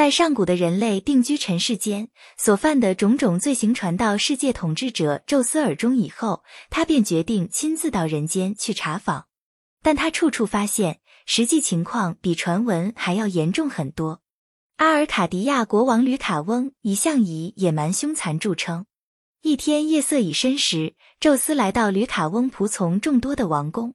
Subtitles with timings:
[0.00, 2.08] 待上古的人类定居尘世间，
[2.38, 9.26] 所犯的种种罪行传到世界统治者宙斯耳中以后，他便决定亲自到人间去查访。
[9.82, 14.22] 但他处处发现，实际情况比传闻还要严重很多。
[14.76, 18.86] 阿尔卡迪亚国王吕卡翁一向以野蛮凶残著称。
[19.42, 23.92] 一天夜色已深时，宙斯来到吕卡翁仆从众多的王宫，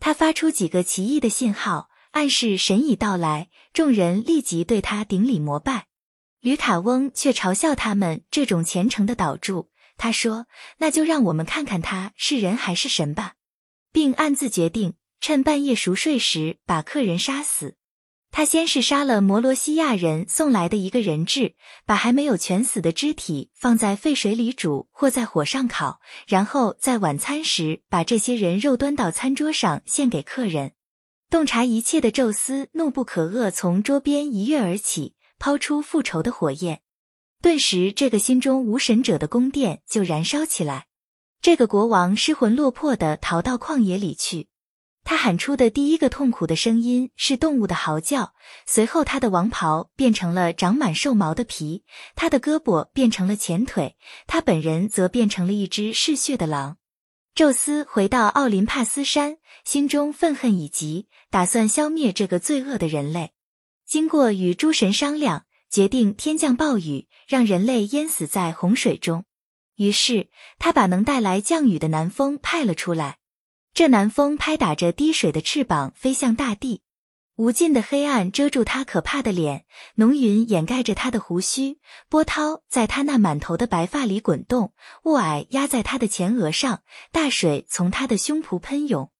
[0.00, 1.90] 他发出几个奇异的信号。
[2.12, 5.86] 暗示神已到来，众人立即对他顶礼膜拜。
[6.40, 9.70] 吕卡翁却嘲笑他们这种虔诚的祷祝。
[9.96, 10.46] 他说
[10.78, 13.34] ：“那就让我们看看他是人还是神吧。”
[13.92, 17.76] 并暗自决定，趁半夜熟睡时把客人杀死。
[18.30, 30.72] 他先是杀了摩罗西亚人送来的一个人质，把还没有全死的肢体放在沸水里煮或在火上烤，然后在晚餐时把这些人肉端到餐桌上献给客人。
[31.32, 36.82] 洞察一切的宙斯怒不可遏，从桌边一跃而起，抛出复仇的火焰。
[37.40, 40.88] 顿时，这个心中无神者的宫殿就燃烧起来。
[41.40, 44.48] 这个国王失魂落魄地逃到旷野里去。
[45.04, 48.34] 他喊出的第一个痛苦的声音是动物的嚎叫。
[48.66, 51.82] 随后，他的王袍变成了长满兽毛的皮，
[52.14, 53.96] 他的胳膊变成了前腿，
[54.26, 56.76] 他本人则变成了一只嗜血的狼。
[57.34, 63.32] 宙斯回到奥林帕斯山，心中愤恨已极，打算消灭这个罪恶的人类。
[63.86, 69.24] 经过与诸神商量，决定天降暴雨，让人类淹死在洪水中。
[69.76, 73.16] 于是他把能带来降雨的南风派了出来。
[73.72, 76.82] 这南风拍打着滴水的翅膀，飞向大地。
[77.42, 79.64] 无尽的黑暗遮住他可怕的脸，
[79.96, 89.10] 浓云掩盖着他的胡须，波涛在他那满头的白发里滚动，雾霭压在他的前额上，大水从他的胸脯喷涌。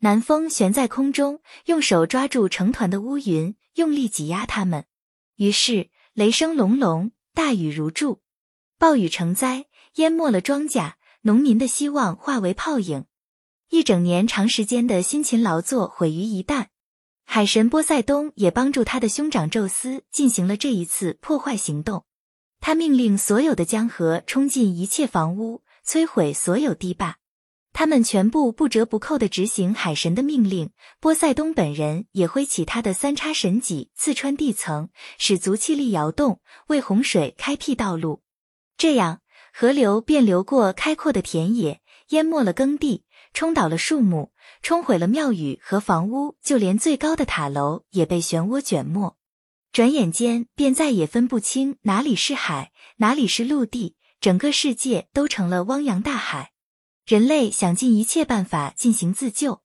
[0.00, 4.84] 南风悬在空中，用手抓住成团的乌云，用力挤压它们。
[5.36, 8.20] 于是雷声隆隆，大雨如注，
[8.78, 13.06] 暴雨成灾，淹没了庄稼，农民的希望化为泡影，
[13.70, 16.66] 一整年长时间的辛勤劳作毁于一旦。
[17.34, 22.04] 海神波塞冬也帮助他的兄长宙斯进行了这一次破坏行动。
[22.60, 27.16] 他命令所有的江河冲进一切房屋，摧毁所有堤坝。
[27.72, 30.72] 他们全部不折不扣地执行海神的命令。
[31.00, 38.20] 波塞冬本人也挥起他的三叉神戟，刺穿地层，使足气力摇动，为洪水开辟道路。
[38.76, 39.22] 这样，
[39.54, 41.80] 河流便流过开阔的田野，
[42.12, 44.32] 淹没了耕地，冲倒了树木。
[44.62, 49.16] 冲毁了庙宇和房屋，就连最高的塔楼也被漩涡卷没。
[49.72, 56.52] 转眼间，便再也分不清哪里是海，哪里是陆地，整个世界都成了汪洋大海。
[57.06, 59.62] 人类想尽一切办法进行自救，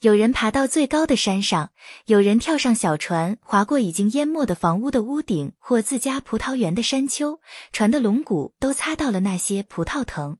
[0.00, 1.70] 有人爬到最高的山上，
[2.06, 7.38] 有人跳上小船，划过已经淹没的房屋的屋顶或自家葡萄园的山丘，
[7.72, 10.38] 船的龙骨都擦到了那些葡萄藤。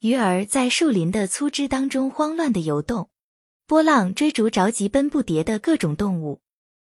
[0.00, 3.10] 鱼儿在树林的粗枝当中慌乱地游动。
[3.66, 6.40] 波浪追逐着急奔不迭的各种动物，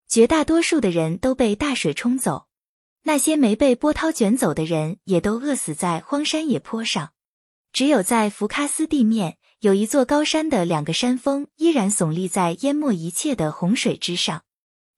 [0.08, 2.46] 绝大多数的人都被大水冲走，
[3.04, 7.12] 那些没被波涛卷走的人也都饿死在荒山野坡上。
[7.74, 14.44] 只有在福喀斯地面有一座高山的两个山峰依然耸立在淹没一切的洪水之上，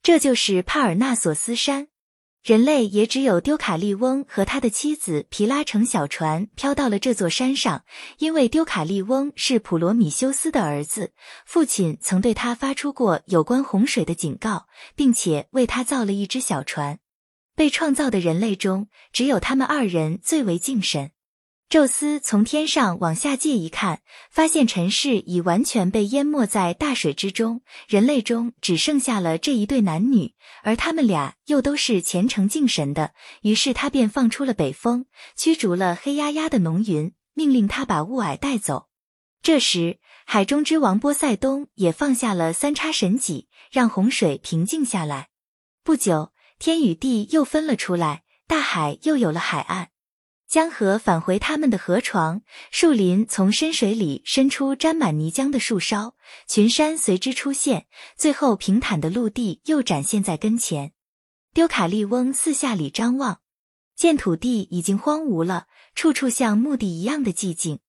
[0.04, 1.88] 这就是帕尔纳索斯山。
[2.44, 7.84] 人类也只有丢卡利翁和他的妻子皮拉乘小船飘到了这座山上，
[8.18, 11.14] 因为丢卡利翁是普罗米修斯的儿子，
[11.46, 14.66] 父亲曾对他发出过有关洪水的警告，
[14.96, 16.98] 并且为他造了一只小船。
[17.56, 21.12] 被创造的人类中，只有他们二人最为敬神。
[21.72, 30.34] 宙斯从天上往下界一看，发现尘世已完全被淹没在大水之中，人类中只剩下了这一对男女，
[30.64, 33.14] 而他们俩又都是虔诚敬神的。
[33.44, 35.06] 于是他便放出了北风，
[35.38, 38.90] 驱逐了黑压压的浓云，命令他把雾霭带走。
[39.42, 45.30] 这时，海中之王波塞冬也放下了三叉神戟，让洪水平静下来。
[45.86, 49.91] 不久，天与地又分了出来，大海又有了海岸。
[50.52, 56.14] 江河返回他们的河床，树林从深水里伸出沾满泥浆的树梢，
[56.46, 57.88] 群山随之出现，
[58.18, 60.92] 最后平坦的陆地又展现在跟前。
[61.54, 63.40] 丢卡利翁四下里张望，
[63.96, 67.80] 见土地已经荒芜了，处处像墓地一样的寂静，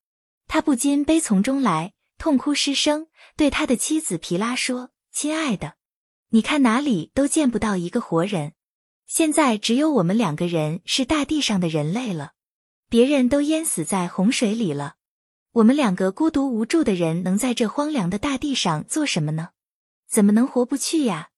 [0.47, 5.75] 他不禁悲从中来，痛哭失声，对他的妻子皮拉说：“亲爱的，
[6.29, 8.53] 你看哪里都见不到一个活人，
[9.09, 12.35] 现在只有我们两个人是大地上的人类了。”
[12.93, 14.97] 别人都淹死在洪水里了，
[15.53, 19.53] 我们两个孤独无助的人能在这荒凉的大地上做什么呢？
[20.11, 21.31] 怎么能活不去呀？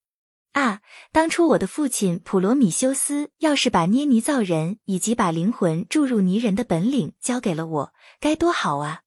[0.54, 0.80] 啊，
[1.12, 9.02] 当初我的父亲普罗米修斯要是把捏泥造人以及把灵魂注入泥人的本领交给了我，该多好啊！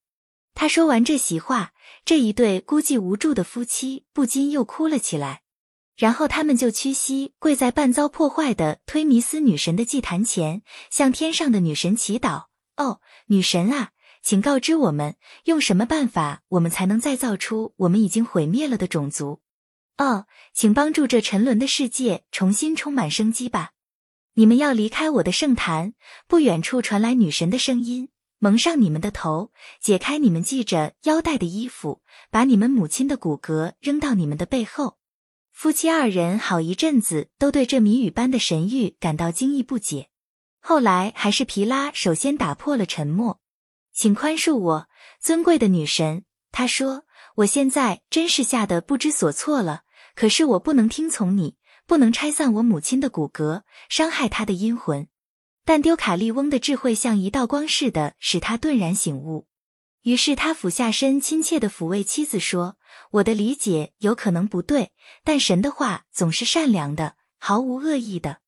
[0.54, 1.74] 他说完这席话，
[2.06, 5.42] 这一对孤寂无助的夫妻不禁又哭了起来。
[5.98, 10.62] 然后他们就屈膝跪在半遭破坏的忒弥斯女神的祭坛前，
[10.92, 12.46] 向天上的女神祈祷
[12.78, 13.90] ：“哦，女神啊，
[14.22, 15.16] 请告知我们，
[15.46, 19.42] 用什么办法我们才能再造出我们已经毁灭了的种族？
[19.98, 23.72] 哦，请帮助这沉沦的世界重新充满生机吧！
[24.36, 25.96] 你们要离开我的圣坛。”
[26.30, 29.52] 不远处传来女神的声音：“蒙上你们的头，
[29.82, 34.98] 解开你们系着腰带的衣服，把你们母亲的骨骼扔到你们的背后。”
[35.60, 40.10] 夫妻二人好一阵子都对这谜语般的神谕感到惊异不解。
[40.60, 43.40] 后来还是皮拉首先打破了沉默，
[43.92, 44.88] 请宽恕我，
[45.20, 46.26] 尊贵的女神。
[46.52, 47.06] 他说
[47.38, 49.82] ：“我现在真是吓得不知所措了。
[50.14, 51.56] 可是我不能听从你，
[51.88, 55.08] 不能拆散我母亲的骨骼，伤害她的阴魂。”
[55.66, 59.48] 但丢卡利翁的智慧像一道光似的，使他顿然醒悟。
[60.08, 62.78] 于是他俯下身，亲切地抚慰妻子，说
[63.12, 64.94] ：“我的理解有可能不对，
[65.26, 68.40] 但神的话总是善良的，毫无恶意的。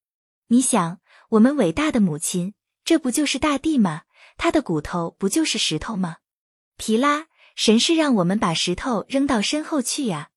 [0.47, 1.01] 你想，
[1.31, 2.53] 我们伟大的母亲，
[2.85, 4.03] 这不就是大地吗？
[4.37, 6.19] 她的骨头不就是石头吗？
[6.77, 7.27] 皮拉，
[7.57, 10.29] 神是让我们把石头扔到身后去呀。”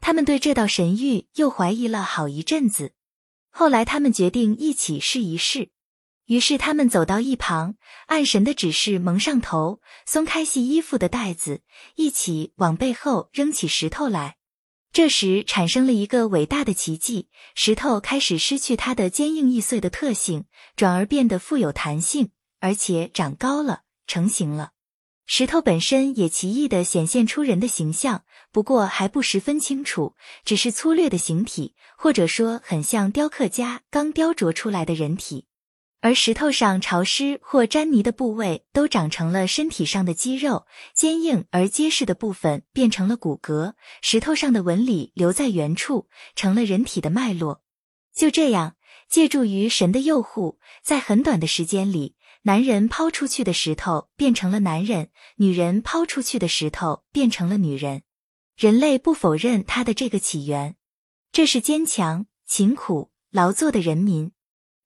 [0.00, 2.94] 他们对这道神谕又怀疑了好一阵子，
[3.50, 5.68] 后来他们决定一起试一试。
[6.26, 7.74] 于是他们走到一旁，
[8.06, 11.62] 按神的指示蒙上头，松开系衣服的带子，
[11.96, 14.36] 一起往背后扔起石头来。
[14.92, 20.44] 这时产生了一个伟大的奇迹：石头开始失去它的坚硬易碎的特性，
[20.76, 22.30] 转而变得富有弹性，
[22.60, 24.72] 而且长高了，成型了。
[25.24, 30.14] 石头本身也奇异的显现出人的形象，不过还不十分清楚，
[30.44, 35.46] 只是粗略的形体，或者说很像雕刻家刚雕琢出来的人体。
[36.02, 47.62] 而石头上潮湿或沾泥的部位都长成了身体上的肌肉，坚硬而结实的部分变成了骨骼，石头上的纹理留在原处，成了人体的脉络。
[48.12, 48.74] 就这样，
[49.08, 58.02] 借助于神的诱惑，在很短的时间里，男人抛出去的石头变成了男人，女人抛出去的石头变成了女人。
[58.56, 60.74] 人类不否认它的这个起源，
[61.30, 64.32] 这是坚强、勤苦、劳作的人民。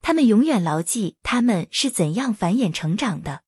[0.06, 3.40] 他们永远牢记他们是怎样繁衍成长的。